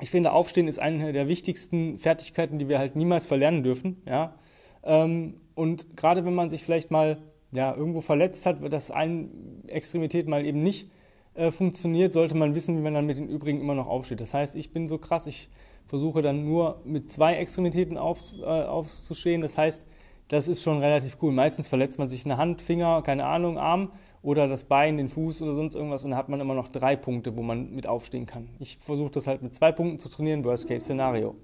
Ich 0.00 0.10
finde, 0.10 0.32
Aufstehen 0.32 0.68
ist 0.68 0.78
eine 0.78 1.12
der 1.12 1.28
wichtigsten 1.28 1.98
Fertigkeiten, 1.98 2.58
die 2.58 2.68
wir 2.68 2.78
halt 2.78 2.96
niemals 2.96 3.26
verlernen 3.26 3.62
dürfen. 3.62 4.02
Ja? 4.06 4.34
Ähm, 4.82 5.34
und 5.54 5.96
gerade 5.96 6.24
wenn 6.24 6.34
man 6.34 6.50
sich 6.50 6.64
vielleicht 6.64 6.90
mal 6.90 7.18
ja, 7.52 7.74
irgendwo 7.74 8.00
verletzt 8.00 8.44
hat, 8.46 8.72
dass 8.72 8.90
eine 8.90 9.28
Extremität 9.68 10.26
mal 10.26 10.44
eben 10.44 10.62
nicht 10.62 10.90
äh, 11.34 11.50
funktioniert, 11.50 12.12
sollte 12.12 12.36
man 12.36 12.54
wissen, 12.54 12.76
wie 12.76 12.82
man 12.82 12.94
dann 12.94 13.06
mit 13.06 13.18
den 13.18 13.28
übrigen 13.28 13.60
immer 13.60 13.74
noch 13.74 13.88
aufsteht. 13.88 14.20
Das 14.20 14.34
heißt, 14.34 14.56
ich 14.56 14.72
bin 14.72 14.88
so 14.88 14.98
krass, 14.98 15.26
ich 15.26 15.50
versuche 15.86 16.22
dann 16.22 16.44
nur 16.44 16.80
mit 16.84 17.10
zwei 17.10 17.36
Extremitäten 17.36 17.98
auf, 17.98 18.20
äh, 18.40 18.44
aufzustehen. 18.44 19.40
Das 19.40 19.58
heißt, 19.58 19.86
das 20.28 20.48
ist 20.48 20.62
schon 20.62 20.78
relativ 20.78 21.18
cool. 21.22 21.32
Meistens 21.32 21.66
verletzt 21.66 21.98
man 21.98 22.08
sich 22.08 22.24
eine 22.24 22.36
Hand, 22.36 22.62
Finger, 22.62 23.02
keine 23.02 23.26
Ahnung, 23.26 23.58
Arm 23.58 23.90
oder 24.22 24.48
das 24.48 24.64
Bein, 24.64 24.96
den 24.96 25.08
Fuß 25.08 25.42
oder 25.42 25.52
sonst 25.52 25.74
irgendwas 25.74 26.02
und 26.04 26.10
dann 26.10 26.18
hat 26.18 26.30
man 26.30 26.40
immer 26.40 26.54
noch 26.54 26.68
drei 26.68 26.96
Punkte, 26.96 27.36
wo 27.36 27.42
man 27.42 27.74
mit 27.74 27.86
aufstehen 27.86 28.24
kann. 28.24 28.48
Ich 28.58 28.78
versuche 28.78 29.12
das 29.12 29.26
halt 29.26 29.42
mit 29.42 29.54
zwei 29.54 29.70
Punkten 29.70 29.98
zu 29.98 30.08
trainieren, 30.08 30.44
Worst-Case-Szenario. 30.44 31.34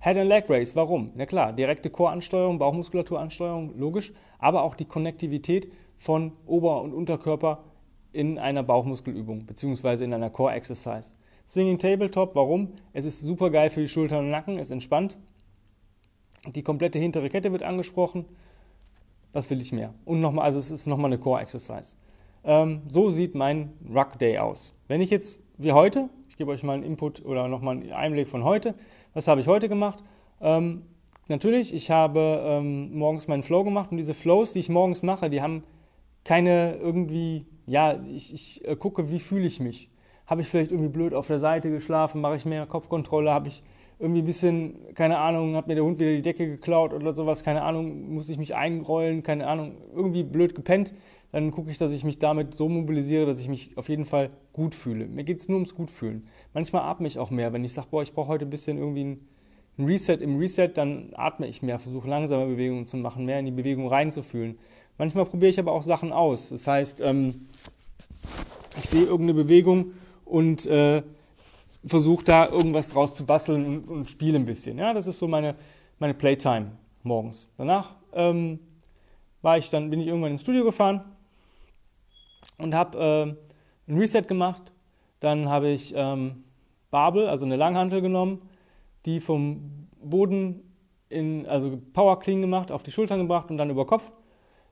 Head 0.00 0.16
and 0.16 0.28
Leg 0.28 0.44
Race, 0.48 0.74
warum? 0.74 1.10
Na 1.14 1.26
klar, 1.26 1.52
direkte 1.52 1.90
Core-Ansteuerung, 1.90 2.58
Bauchmuskulaturansteuerung, 2.58 3.78
logisch, 3.78 4.12
aber 4.38 4.62
auch 4.62 4.74
die 4.74 4.84
Konnektivität 4.84 5.70
von 5.96 6.32
Ober- 6.46 6.82
und 6.82 6.94
Unterkörper 6.94 7.64
in 8.12 8.38
einer 8.38 8.62
Bauchmuskelübung 8.62 9.46
beziehungsweise 9.46 10.04
in 10.04 10.14
einer 10.14 10.30
Core-Exercise. 10.30 11.12
Swinging 11.48 11.78
Tabletop, 11.78 12.34
warum? 12.34 12.72
Es 12.92 13.04
ist 13.04 13.20
super 13.20 13.50
geil 13.50 13.70
für 13.70 13.80
die 13.80 13.88
Schultern 13.88 14.24
und 14.24 14.30
Nacken, 14.30 14.58
es 14.58 14.70
entspannt. 14.70 15.16
Die 16.46 16.62
komplette 16.62 16.98
hintere 16.98 17.28
Kette 17.28 17.52
wird 17.52 17.62
angesprochen. 17.62 18.24
Was 19.32 19.48
will 19.50 19.60
ich 19.60 19.72
mehr? 19.72 19.94
Und 20.04 20.20
nochmal, 20.20 20.44
also 20.44 20.58
es 20.58 20.70
ist 20.70 20.86
nochmal 20.86 21.12
eine 21.12 21.18
Core-Exercise. 21.18 21.96
Ähm, 22.44 22.82
so 22.86 23.10
sieht 23.10 23.34
mein 23.34 23.72
Ruck 23.94 24.18
Day 24.18 24.38
aus. 24.38 24.74
Wenn 24.88 25.00
ich 25.00 25.10
jetzt, 25.10 25.40
wie 25.58 25.72
heute, 25.72 26.08
ich 26.28 26.36
gebe 26.36 26.50
euch 26.50 26.62
mal 26.62 26.74
einen 26.74 26.84
Input 26.84 27.24
oder 27.24 27.48
nochmal 27.48 27.76
einen 27.76 27.92
Einblick 27.92 28.28
von 28.28 28.44
heute. 28.44 28.74
Was 29.12 29.28
habe 29.28 29.40
ich 29.40 29.46
heute 29.46 29.68
gemacht? 29.68 30.02
Ähm, 30.40 30.82
natürlich, 31.28 31.74
ich 31.74 31.90
habe 31.90 32.42
ähm, 32.44 32.96
morgens 32.96 33.28
meinen 33.28 33.42
Flow 33.42 33.64
gemacht 33.64 33.90
und 33.90 33.96
diese 33.96 34.14
Flows, 34.14 34.52
die 34.52 34.60
ich 34.60 34.68
morgens 34.68 35.02
mache, 35.02 35.30
die 35.30 35.42
haben 35.42 35.64
keine 36.24 36.76
irgendwie, 36.76 37.46
ja, 37.68 38.00
ich, 38.12 38.32
ich 38.32 38.66
äh, 38.66 38.76
gucke, 38.76 39.10
wie 39.10 39.20
fühle 39.20 39.46
ich 39.46 39.60
mich. 39.60 39.90
Habe 40.26 40.40
ich 40.40 40.48
vielleicht 40.48 40.72
irgendwie 40.72 40.90
blöd 40.90 41.14
auf 41.14 41.26
der 41.26 41.38
Seite 41.38 41.70
geschlafen? 41.70 42.20
Mache 42.20 42.36
ich 42.36 42.44
mehr 42.44 42.66
Kopfkontrolle? 42.66 43.30
Habe 43.30 43.48
ich 43.48 43.62
irgendwie 43.98 44.22
ein 44.22 44.26
bisschen, 44.26 44.94
keine 44.94 45.18
Ahnung, 45.18 45.56
hat 45.56 45.66
mir 45.66 45.74
der 45.74 45.84
Hund 45.84 45.98
wieder 45.98 46.12
die 46.12 46.22
Decke 46.22 46.46
geklaut 46.46 46.92
oder 46.92 47.14
sowas, 47.14 47.42
keine 47.42 47.62
Ahnung, 47.62 48.14
muss 48.14 48.28
ich 48.28 48.38
mich 48.38 48.54
einrollen, 48.54 49.24
keine 49.24 49.48
Ahnung, 49.48 49.76
irgendwie 49.92 50.22
blöd 50.22 50.54
gepennt, 50.54 50.92
dann 51.32 51.50
gucke 51.50 51.70
ich, 51.70 51.78
dass 51.78 51.90
ich 51.90 52.04
mich 52.04 52.18
damit 52.20 52.54
so 52.54 52.68
mobilisiere, 52.68 53.26
dass 53.26 53.40
ich 53.40 53.48
mich 53.48 53.76
auf 53.76 53.88
jeden 53.88 54.04
Fall 54.04 54.30
gut 54.52 54.76
fühle. 54.76 55.06
Mir 55.06 55.24
geht 55.24 55.40
es 55.40 55.48
nur 55.48 55.56
ums 55.56 55.74
Gutfühlen. 55.74 56.28
Manchmal 56.54 56.82
atme 56.82 57.08
ich 57.08 57.18
auch 57.18 57.30
mehr. 57.30 57.52
Wenn 57.52 57.64
ich 57.64 57.72
sage, 57.72 57.88
boah, 57.90 58.02
ich 58.02 58.12
brauche 58.12 58.28
heute 58.28 58.46
ein 58.46 58.50
bisschen 58.50 58.78
irgendwie 58.78 59.04
ein, 59.04 59.28
Reset 59.78 60.16
im 60.20 60.38
Reset, 60.38 60.70
dann 60.74 61.10
atme 61.14 61.46
ich 61.46 61.62
mehr, 61.62 61.78
versuche 61.78 62.08
langsame 62.08 62.46
Bewegungen 62.46 62.86
zu 62.86 62.96
machen, 62.96 63.24
mehr 63.24 63.38
in 63.38 63.46
die 63.46 63.52
Bewegung 63.52 63.86
reinzufühlen. 63.86 64.58
Manchmal 64.98 65.24
probiere 65.26 65.50
ich 65.50 65.58
aber 65.58 65.72
auch 65.72 65.82
Sachen 65.82 66.12
aus. 66.12 66.48
Das 66.48 66.66
heißt, 66.66 67.00
ähm, 67.00 67.46
ich 68.76 68.88
sehe 68.88 69.04
irgendeine 69.04 69.34
Bewegung 69.34 69.92
und 70.24 70.66
äh, 70.66 71.02
versuche 71.86 72.24
da 72.24 72.48
irgendwas 72.48 72.88
draus 72.88 73.14
zu 73.14 73.24
basteln 73.24 73.64
und, 73.64 73.88
und 73.88 74.10
spiele 74.10 74.38
ein 74.38 74.44
bisschen. 74.44 74.76
Ja, 74.76 74.92
das 74.92 75.06
ist 75.06 75.18
so 75.18 75.28
meine, 75.28 75.54
meine 75.98 76.14
Playtime 76.14 76.72
morgens. 77.02 77.48
Danach 77.56 77.94
ähm, 78.12 78.58
war 79.40 79.56
ich 79.56 79.70
dann, 79.70 79.88
bin 79.90 80.00
ich 80.00 80.08
irgendwann 80.08 80.32
ins 80.32 80.42
Studio 80.42 80.64
gefahren 80.64 81.04
und 82.58 82.74
habe 82.74 83.36
äh, 83.88 83.90
ein 83.90 83.98
Reset 83.98 84.22
gemacht. 84.22 84.72
Dann 85.20 85.48
habe 85.48 85.68
ich 85.70 85.94
ähm, 85.96 86.44
Babel, 86.90 87.28
also 87.28 87.44
eine 87.44 87.56
Langhantel 87.56 88.00
genommen, 88.00 88.40
die 89.06 89.20
vom 89.20 89.88
Boden 90.02 90.62
in, 91.08 91.46
also 91.46 91.78
Power 91.92 92.18
Clean 92.18 92.40
gemacht, 92.40 92.70
auf 92.70 92.82
die 92.82 92.90
Schultern 92.90 93.20
gebracht 93.20 93.50
und 93.50 93.58
dann 93.58 93.70
über 93.70 93.86
Kopf. 93.86 94.10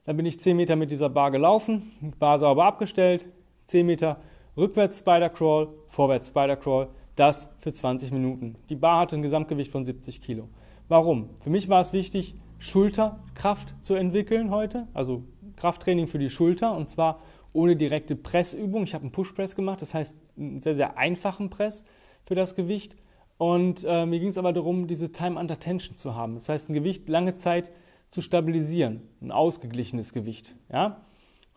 Dann 0.07 0.15
bin 0.15 0.25
ich 0.25 0.39
10 0.39 0.55
Meter 0.55 0.77
mit 0.77 0.89
dieser 0.89 1.09
Bar 1.09 1.31
gelaufen, 1.31 1.91
Bar 2.17 2.39
sauber 2.39 2.63
abgestellt, 2.63 3.27
10 3.65 3.85
Meter 3.85 4.21
rückwärts 4.55 4.99
Spider 4.99 5.29
Crawl, 5.29 5.67
vorwärts 5.87 6.29
Spider 6.29 6.55
Crawl, 6.55 6.87
das 7.17 7.53
für 7.59 7.73
20 7.73 8.13
Minuten. 8.13 8.55
Die 8.69 8.77
Bar 8.77 9.01
hatte 9.01 9.17
ein 9.17 9.21
Gesamtgewicht 9.21 9.69
von 9.69 9.83
70 9.83 10.21
Kilo. 10.21 10.47
Warum? 10.87 11.29
Für 11.41 11.49
mich 11.49 11.67
war 11.67 11.81
es 11.81 11.91
wichtig, 11.91 12.35
Schulterkraft 12.57 13.75
zu 13.81 13.95
entwickeln 13.95 14.49
heute, 14.49 14.87
also 14.93 15.23
Krafttraining 15.57 16.07
für 16.07 16.19
die 16.19 16.29
Schulter 16.29 16.77
und 16.77 16.87
zwar 16.87 17.19
ohne 17.51 17.75
direkte 17.75 18.15
Pressübung. 18.15 18.83
Ich 18.83 18.93
habe 18.93 19.01
einen 19.01 19.11
Push-Press 19.11 19.57
gemacht, 19.57 19.81
das 19.81 19.93
heißt 19.93 20.17
einen 20.37 20.61
sehr, 20.61 20.75
sehr 20.75 20.97
einfachen 20.97 21.49
Press 21.49 21.83
für 22.23 22.35
das 22.35 22.55
Gewicht. 22.55 22.95
Und 23.37 23.83
äh, 23.85 24.05
mir 24.05 24.19
ging 24.21 24.29
es 24.29 24.37
aber 24.37 24.53
darum, 24.53 24.87
diese 24.87 25.11
Time 25.11 25.37
under 25.37 25.59
Tension 25.59 25.97
zu 25.97 26.15
haben. 26.15 26.35
Das 26.35 26.47
heißt, 26.47 26.69
ein 26.69 26.73
Gewicht 26.73 27.09
lange 27.09 27.35
Zeit 27.35 27.71
zu 28.09 28.21
stabilisieren, 28.21 29.01
ein 29.21 29.31
ausgeglichenes 29.31 30.13
Gewicht. 30.13 30.55
Ja? 30.71 31.01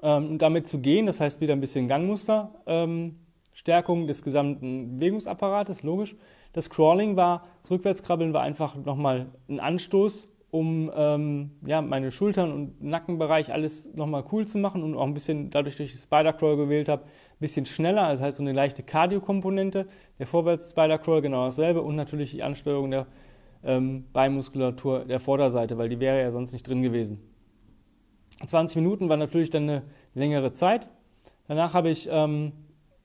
Ähm, 0.02 0.30
und 0.30 0.38
damit 0.42 0.68
zu 0.68 0.80
gehen, 0.80 1.06
das 1.06 1.20
heißt 1.20 1.40
wieder 1.40 1.54
ein 1.54 1.60
bisschen 1.60 1.88
Gangmuster, 1.88 2.62
ähm, 2.66 3.16
Stärkung 3.52 4.06
des 4.06 4.22
gesamten 4.22 4.96
Bewegungsapparates, 4.96 5.82
logisch. 5.82 6.16
Das 6.52 6.70
Crawling 6.70 7.16
war, 7.16 7.42
das 7.62 7.70
Rückwärtskrabbeln 7.70 8.32
war 8.32 8.42
einfach 8.42 8.74
nochmal 8.76 9.26
ein 9.48 9.60
Anstoß, 9.60 10.28
um 10.50 10.90
ähm, 10.96 11.52
ja, 11.64 11.80
meine 11.80 12.10
Schultern 12.10 12.52
und 12.52 12.82
Nackenbereich 12.82 13.52
alles 13.52 13.94
nochmal 13.94 14.24
cool 14.32 14.46
zu 14.46 14.58
machen 14.58 14.82
und 14.82 14.96
auch 14.96 15.06
ein 15.06 15.14
bisschen, 15.14 15.50
dadurch, 15.50 15.76
dass 15.76 15.86
ich 15.86 16.00
Spider-Crawl 16.00 16.56
gewählt 16.56 16.88
habe, 16.88 17.04
ein 17.04 17.38
bisschen 17.38 17.66
schneller, 17.66 18.08
das 18.10 18.20
heißt 18.20 18.38
so 18.38 18.42
eine 18.42 18.52
leichte 18.52 18.82
Cardio-Komponente. 18.82 19.86
Der 20.18 20.26
Vorwärts-Spider-Crawl 20.26 21.22
genau 21.22 21.44
dasselbe 21.44 21.82
und 21.82 21.94
natürlich 21.94 22.32
die 22.32 22.42
Ansteuerung 22.42 22.90
der 22.90 23.06
ähm, 23.64 24.04
Beinmuskulatur 24.12 25.04
der 25.04 25.20
Vorderseite, 25.20 25.78
weil 25.78 25.88
die 25.88 26.00
wäre 26.00 26.20
ja 26.20 26.30
sonst 26.32 26.52
nicht 26.52 26.66
drin 26.66 26.82
gewesen. 26.82 27.20
20 28.46 28.76
Minuten 28.76 29.08
war 29.08 29.16
natürlich 29.16 29.50
dann 29.50 29.64
eine 29.64 29.82
längere 30.14 30.52
Zeit. 30.52 30.88
Danach 31.48 31.74
habe 31.74 31.90
ich, 31.90 32.08
ähm, 32.10 32.52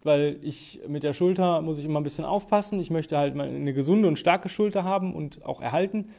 weil 0.04 0.38
ich 0.42 0.82
mit 0.88 1.04
der 1.04 1.14
Schulter 1.14 1.62
muss 1.62 1.80
ich 1.80 1.86
immer 1.86 2.00
ein 2.00 2.04
bisschen 2.04 2.26
aufpassen. 2.26 2.80
Ich 2.80 2.92
möchte 2.92 3.18
halt 3.18 3.36
mal 3.36 3.48
eine 3.48 3.74
gesunde 3.74 4.08
und 4.08 4.18
starke 4.18 4.50
Schulter 4.50 4.84
haben 4.84 5.14
und 5.14 5.44
auch 5.44 5.62
erhalten. 5.62 6.10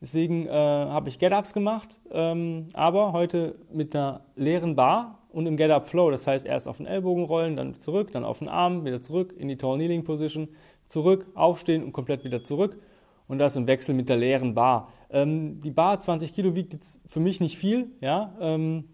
Deswegen 0.00 0.46
äh, 0.46 0.50
habe 0.50 1.08
ich 1.08 1.18
Get-Ups 1.18 1.54
gemacht, 1.54 2.00
ähm, 2.12 2.66
aber 2.74 3.12
heute 3.12 3.54
mit 3.72 3.96
einer 3.96 4.26
leeren 4.34 4.76
Bar 4.76 5.20
und 5.30 5.46
im 5.46 5.56
Get-Up 5.56 5.88
Flow. 5.88 6.10
Das 6.10 6.26
heißt, 6.26 6.44
erst 6.44 6.68
auf 6.68 6.76
den 6.76 6.86
Ellbogen 6.86 7.24
rollen, 7.24 7.56
dann 7.56 7.74
zurück, 7.74 8.12
dann 8.12 8.24
auf 8.24 8.40
den 8.40 8.48
Arm, 8.48 8.84
wieder 8.84 9.00
zurück 9.00 9.34
in 9.38 9.48
die 9.48 9.56
Tall 9.56 9.76
Kneeling 9.76 10.04
Position, 10.04 10.48
zurück, 10.86 11.26
aufstehen 11.34 11.82
und 11.82 11.92
komplett 11.92 12.24
wieder 12.24 12.42
zurück. 12.42 12.78
Und 13.28 13.38
das 13.38 13.56
im 13.56 13.66
Wechsel 13.66 13.94
mit 13.94 14.08
der 14.08 14.16
leeren 14.16 14.54
Bar. 14.54 14.92
Ähm, 15.10 15.60
die 15.60 15.70
Bar 15.70 16.00
20 16.00 16.32
Kilo 16.32 16.54
wiegt 16.54 16.72
jetzt 16.72 17.02
für 17.10 17.20
mich 17.20 17.40
nicht 17.40 17.58
viel, 17.58 17.90
ja. 18.00 18.36
Ähm, 18.40 18.84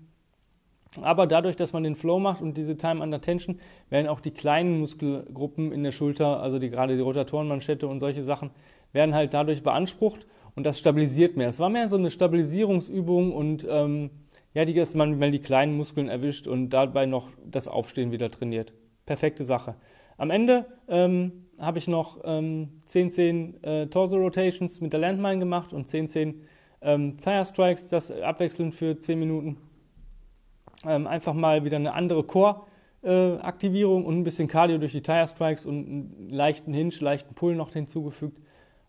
aber 1.00 1.26
dadurch, 1.26 1.56
dass 1.56 1.72
man 1.72 1.84
den 1.84 1.94
Flow 1.94 2.18
macht 2.18 2.42
und 2.42 2.56
diese 2.56 2.76
Time 2.76 3.02
under 3.02 3.20
Tension, 3.20 3.58
werden 3.88 4.08
auch 4.08 4.20
die 4.20 4.30
kleinen 4.30 4.78
Muskelgruppen 4.80 5.72
in 5.72 5.82
der 5.82 5.92
Schulter, 5.92 6.40
also 6.40 6.58
die, 6.58 6.68
gerade 6.68 6.96
die 6.96 7.02
Rotatorenmanschette 7.02 7.86
und 7.86 8.00
solche 8.00 8.22
Sachen, 8.22 8.50
werden 8.92 9.14
halt 9.14 9.32
dadurch 9.32 9.62
beansprucht 9.62 10.26
und 10.54 10.64
das 10.64 10.78
stabilisiert 10.78 11.36
mehr. 11.36 11.48
Es 11.48 11.60
war 11.60 11.70
mehr 11.70 11.88
so 11.88 11.96
eine 11.96 12.10
Stabilisierungsübung 12.10 13.32
und 13.32 13.66
ähm, 13.70 14.10
ja, 14.52 14.66
die, 14.66 14.74
dass 14.74 14.94
man 14.94 15.18
mal 15.18 15.30
die 15.30 15.38
kleinen 15.38 15.76
Muskeln 15.76 16.08
erwischt 16.08 16.46
und 16.46 16.70
dabei 16.70 17.06
noch 17.06 17.28
das 17.44 17.68
Aufstehen 17.68 18.12
wieder 18.12 18.30
trainiert. 18.30 18.74
Perfekte 19.06 19.44
Sache. 19.44 19.76
Am 20.16 20.31
Ende 20.31 20.66
ähm, 20.88 21.47
habe 21.59 21.78
ich 21.78 21.88
noch 21.88 22.21
ähm, 22.25 22.83
10-10 22.88 23.64
äh, 23.64 23.87
Torso 23.87 24.16
Rotations 24.16 24.81
mit 24.81 24.92
der 24.92 25.00
Landmine 25.00 25.38
gemacht 25.38 25.73
und 25.73 25.88
10-10 25.88 26.35
ähm, 26.83 27.16
Tire 27.19 27.45
Strikes, 27.45 27.88
das 27.88 28.11
abwechselnd 28.11 28.75
für 28.75 28.99
10 28.99 29.19
Minuten. 29.19 29.57
Ähm, 30.85 31.07
einfach 31.07 31.35
mal 31.35 31.64
wieder 31.64 31.76
eine 31.76 31.95
andere 31.95 32.25
Core-Aktivierung 32.25 34.02
äh, 34.02 34.07
und 34.07 34.19
ein 34.19 34.25
bisschen 34.25 34.49
Cardio 34.49 34.78
durch 34.78 34.92
die 34.92 35.02
Tire 35.02 35.28
Strikes 35.28 35.64
und 35.64 35.87
einen 35.87 36.31
leichten 36.31 36.75
Hinge, 36.75 36.95
leichten 37.00 37.35
Pull 37.35 37.54
noch 37.54 37.73
hinzugefügt. 37.73 38.38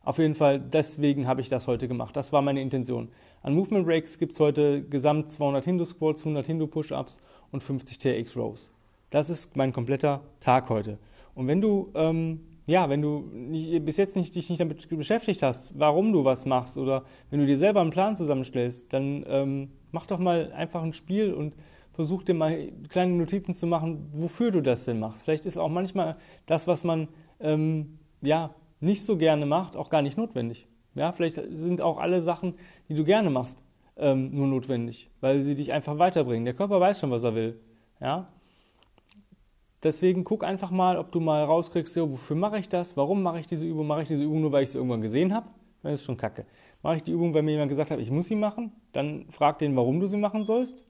Auf 0.03 0.17
jeden 0.17 0.35
Fall, 0.35 0.59
deswegen 0.59 1.27
habe 1.27 1.39
ich 1.39 1.49
das 1.49 1.67
heute 1.67 1.87
gemacht. 1.87 2.15
Das 2.17 2.33
war 2.33 2.41
meine 2.41 2.61
Intention. 2.61 3.09
An 3.41 3.53
Movement 3.53 3.85
Breaks 3.85 4.19
gibt 4.19 4.33
es 4.33 4.39
heute 4.39 4.81
gesamt 4.83 5.31
200 5.31 5.63
Hindu 5.63 5.85
Squats, 5.85 6.21
100 6.21 6.45
Hindu 6.45 6.67
Push-Ups 6.67 7.19
und 7.51 7.63
50 7.63 7.99
TX 7.99 8.35
Rows. 8.35 8.73
Das 9.11 9.29
ist 9.29 9.55
mein 9.55 9.71
kompletter 9.71 10.21
Tag 10.39 10.69
heute. 10.69 10.97
Und 11.35 11.47
wenn 11.47 11.61
du, 11.61 11.91
ähm, 11.95 12.41
ja, 12.65 12.89
wenn 12.89 13.01
du 13.01 13.29
nicht, 13.33 13.83
bis 13.85 13.97
jetzt 13.97 14.15
nicht, 14.15 14.35
dich 14.35 14.49
nicht 14.49 14.59
damit 14.59 14.87
beschäftigt 14.89 15.43
hast, 15.43 15.77
warum 15.77 16.13
du 16.13 16.23
was 16.23 16.45
machst 16.45 16.77
oder 16.77 17.03
wenn 17.29 17.39
du 17.39 17.45
dir 17.45 17.57
selber 17.57 17.81
einen 17.81 17.89
Plan 17.89 18.15
zusammenstellst, 18.15 18.93
dann 18.93 19.23
ähm, 19.27 19.69
mach 19.91 20.05
doch 20.05 20.19
mal 20.19 20.51
einfach 20.53 20.83
ein 20.83 20.93
Spiel 20.93 21.33
und 21.33 21.55
versuch 21.93 22.23
dir 22.23 22.33
mal 22.33 22.71
kleine 22.89 23.13
Notizen 23.13 23.53
zu 23.53 23.67
machen, 23.67 24.07
wofür 24.11 24.51
du 24.51 24.61
das 24.61 24.85
denn 24.85 24.99
machst. 24.99 25.23
Vielleicht 25.23 25.45
ist 25.45 25.57
auch 25.57 25.69
manchmal 25.69 26.17
das, 26.45 26.67
was 26.67 26.83
man 26.83 27.07
ähm, 27.39 27.99
ja 28.21 28.55
nicht 28.79 29.03
so 29.05 29.17
gerne 29.17 29.45
macht, 29.45 29.75
auch 29.75 29.89
gar 29.89 30.01
nicht 30.01 30.17
notwendig. 30.17 30.67
Ja, 30.95 31.11
vielleicht 31.11 31.41
sind 31.51 31.81
auch 31.81 31.97
alle 31.97 32.21
Sachen, 32.21 32.55
die 32.89 32.93
du 32.93 33.03
gerne 33.03 33.29
machst, 33.29 33.63
ähm, 33.97 34.31
nur 34.31 34.47
notwendig, 34.47 35.09
weil 35.21 35.43
sie 35.43 35.55
dich 35.55 35.71
einfach 35.71 35.97
weiterbringen. 35.99 36.45
Der 36.45 36.53
Körper 36.53 36.79
weiß 36.79 36.99
schon, 36.99 37.11
was 37.11 37.23
er 37.23 37.35
will. 37.35 37.59
Ja? 37.99 38.27
Deswegen 39.83 40.23
guck 40.23 40.43
einfach 40.43 40.71
mal, 40.71 40.97
ob 40.97 41.11
du 41.11 41.19
mal 41.19 41.43
rauskriegst, 41.43 41.93
so, 41.93 42.11
wofür 42.11 42.37
mache 42.37 42.57
ich 42.57 42.69
das? 42.69 42.95
Warum 42.95 43.21
mache 43.21 43.39
ich 43.39 43.47
diese 43.47 43.65
Übung? 43.65 43.85
Mache 43.85 44.03
ich 44.03 44.07
diese 44.07 44.23
Übung 44.23 44.41
nur, 44.41 44.51
weil 44.51 44.63
ich 44.63 44.71
sie 44.71 44.77
irgendwann 44.77 45.01
gesehen 45.01 45.33
habe? 45.33 45.47
Dann 45.81 45.93
ist 45.93 46.05
schon 46.05 46.15
kacke. 46.15 46.45
Mache 46.81 46.95
ich 46.95 47.03
die 47.03 47.11
Übung, 47.11 47.33
weil 47.33 47.43
mir 47.43 47.51
jemand 47.51 47.69
gesagt 47.69 47.91
hat, 47.91 47.99
ich 47.99 48.09
muss 48.09 48.27
sie 48.27 48.35
machen? 48.35 48.71
Dann 48.93 49.25
frag 49.29 49.59
den, 49.59 49.75
warum 49.75 49.99
du 49.99 50.07
sie 50.07 50.17
machen 50.17 50.45
sollst. 50.45 50.85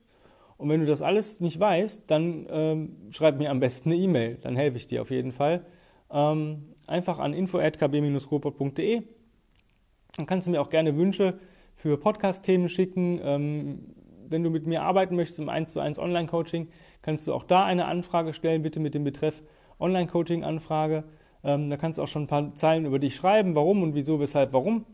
Und 0.57 0.69
wenn 0.69 0.79
du 0.79 0.85
das 0.85 1.01
alles 1.01 1.39
nicht 1.39 1.59
weißt, 1.59 2.09
dann 2.11 2.47
ähm, 2.49 2.95
schreib 3.09 3.39
mir 3.39 3.49
am 3.49 3.59
besten 3.59 3.91
eine 3.91 3.99
E-Mail. 3.99 4.37
Dann 4.41 4.55
helfe 4.55 4.77
ich 4.77 4.85
dir 4.85 5.01
auf 5.01 5.09
jeden 5.09 5.31
Fall. 5.31 5.65
Ähm, 6.11 6.69
einfach 6.85 7.17
an 7.17 7.33
info.kb-robot.de. 7.33 9.01
Dann 10.17 10.25
kannst 10.27 10.45
du 10.45 10.51
mir 10.51 10.61
auch 10.61 10.69
gerne 10.69 10.95
Wünsche 10.95 11.39
für 11.73 11.97
Podcast-Themen 11.97 12.69
schicken. 12.69 13.19
Ähm, 13.23 13.79
wenn 14.29 14.43
du 14.43 14.49
mit 14.49 14.67
mir 14.67 14.83
arbeiten 14.83 15.15
möchtest 15.15 15.39
im 15.39 15.49
1 15.49 15.73
zu 15.73 15.79
1 15.79 15.99
Online-Coaching, 15.99 16.69
kannst 17.01 17.27
du 17.27 17.33
auch 17.33 17.43
da 17.43 17.63
eine 17.65 17.85
Anfrage 17.85 18.33
stellen, 18.33 18.61
bitte 18.61 18.79
mit 18.79 18.95
dem 18.95 19.03
Betreff 19.03 19.43
Online-Coaching-Anfrage. 19.79 21.03
Ähm, 21.43 21.69
da 21.69 21.77
kannst 21.77 21.97
du 21.97 22.03
auch 22.03 22.07
schon 22.07 22.23
ein 22.23 22.27
paar 22.27 22.55
Zeilen 22.55 22.85
über 22.85 22.99
dich 22.99 23.15
schreiben, 23.15 23.55
warum 23.55 23.83
und 23.83 23.95
wieso, 23.95 24.19
weshalb, 24.19 24.53
warum. 24.53 24.85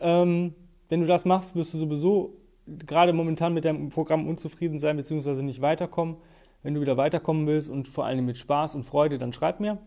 Ähm, 0.00 0.54
wenn 0.88 1.00
du 1.00 1.06
das 1.06 1.24
machst, 1.24 1.54
wirst 1.54 1.74
du 1.74 1.78
sowieso 1.78 2.34
gerade 2.66 3.12
momentan 3.12 3.54
mit 3.54 3.64
deinem 3.64 3.88
Programm 3.90 4.26
unzufrieden 4.26 4.78
sein 4.78 4.96
bzw. 4.96 5.42
nicht 5.42 5.60
weiterkommen. 5.60 6.16
Wenn 6.62 6.74
du 6.74 6.80
wieder 6.80 6.96
weiterkommen 6.96 7.46
willst 7.46 7.68
und 7.68 7.88
vor 7.88 8.04
allem 8.04 8.24
mit 8.24 8.36
Spaß 8.36 8.74
und 8.74 8.84
Freude, 8.84 9.18
dann 9.18 9.32
schreib 9.32 9.60
mir. 9.60 9.78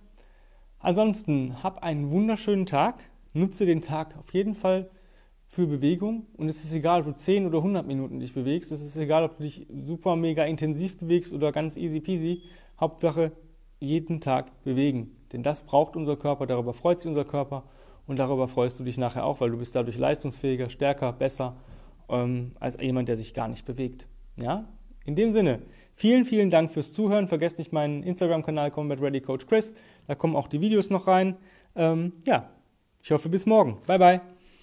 Ansonsten 0.80 1.62
hab 1.64 1.84
einen 1.84 2.12
wunderschönen 2.12 2.66
Tag. 2.66 2.96
Nutze 3.34 3.66
den 3.66 3.82
Tag 3.82 4.18
auf 4.18 4.34
jeden 4.34 4.56
Fall 4.56 4.90
für 5.52 5.68
Bewegung. 5.68 6.26
Und 6.38 6.48
es 6.48 6.64
ist 6.64 6.74
egal, 6.74 7.02
ob 7.02 7.08
du 7.08 7.14
10 7.14 7.46
oder 7.46 7.58
100 7.58 7.86
Minuten 7.86 8.20
dich 8.20 8.34
bewegst. 8.34 8.72
Es 8.72 8.82
ist 8.82 8.98
egal, 8.98 9.26
ob 9.26 9.38
du 9.38 9.44
dich 9.44 9.68
super 9.70 10.16
mega 10.16 10.46
intensiv 10.46 10.98
bewegst 10.98 11.34
oder 11.34 11.52
ganz 11.52 11.76
easy 11.78 12.00
peasy. 12.00 12.42
Hauptsache 12.80 13.34
jeden 13.80 14.22
Tag 14.22 14.64
bewegen. 14.64 15.16
Denn 15.34 15.44
das 15.44 15.64
braucht 15.64 15.96
unser 15.96 16.16
Körper, 16.16 16.48
darüber 16.48 16.74
freut 16.74 17.00
sich 17.00 17.10
unser 17.10 17.26
Körper 17.26 17.64
und 18.08 18.18
darüber 18.18 18.48
freust 18.48 18.80
du 18.80 18.84
dich 18.84 18.98
nachher 18.98 19.26
auch, 19.26 19.42
weil 19.42 19.52
du 19.52 19.58
bist 19.58 19.76
dadurch 19.76 19.98
leistungsfähiger, 19.98 20.70
stärker, 20.70 21.12
besser 21.12 21.56
ähm, 22.10 22.52
als 22.60 22.80
jemand, 22.80 23.10
der 23.10 23.18
sich 23.18 23.34
gar 23.34 23.48
nicht 23.48 23.66
bewegt. 23.66 24.08
Ja? 24.38 24.68
In 25.06 25.16
dem 25.16 25.32
Sinne, 25.34 25.60
vielen, 25.96 26.26
vielen 26.26 26.50
Dank 26.50 26.72
fürs 26.72 26.94
Zuhören. 26.94 27.28
Vergesst 27.28 27.58
nicht 27.58 27.74
meinen 27.74 28.04
Instagram-Kanal 28.04 28.72
Combat 28.72 29.02
Ready 29.02 29.22
Coach 29.22 29.48
Chris. 29.48 29.74
Da 30.08 30.16
kommen 30.16 30.36
auch 30.36 30.48
die 30.48 30.62
Videos 30.62 30.90
noch 30.90 31.08
rein. 31.08 31.36
Ähm, 31.76 32.14
ja, 32.26 32.50
ich 33.02 33.12
hoffe 33.12 33.30
bis 33.30 33.46
morgen. 33.46 33.80
Bye, 33.88 34.00
bye. 34.00 34.31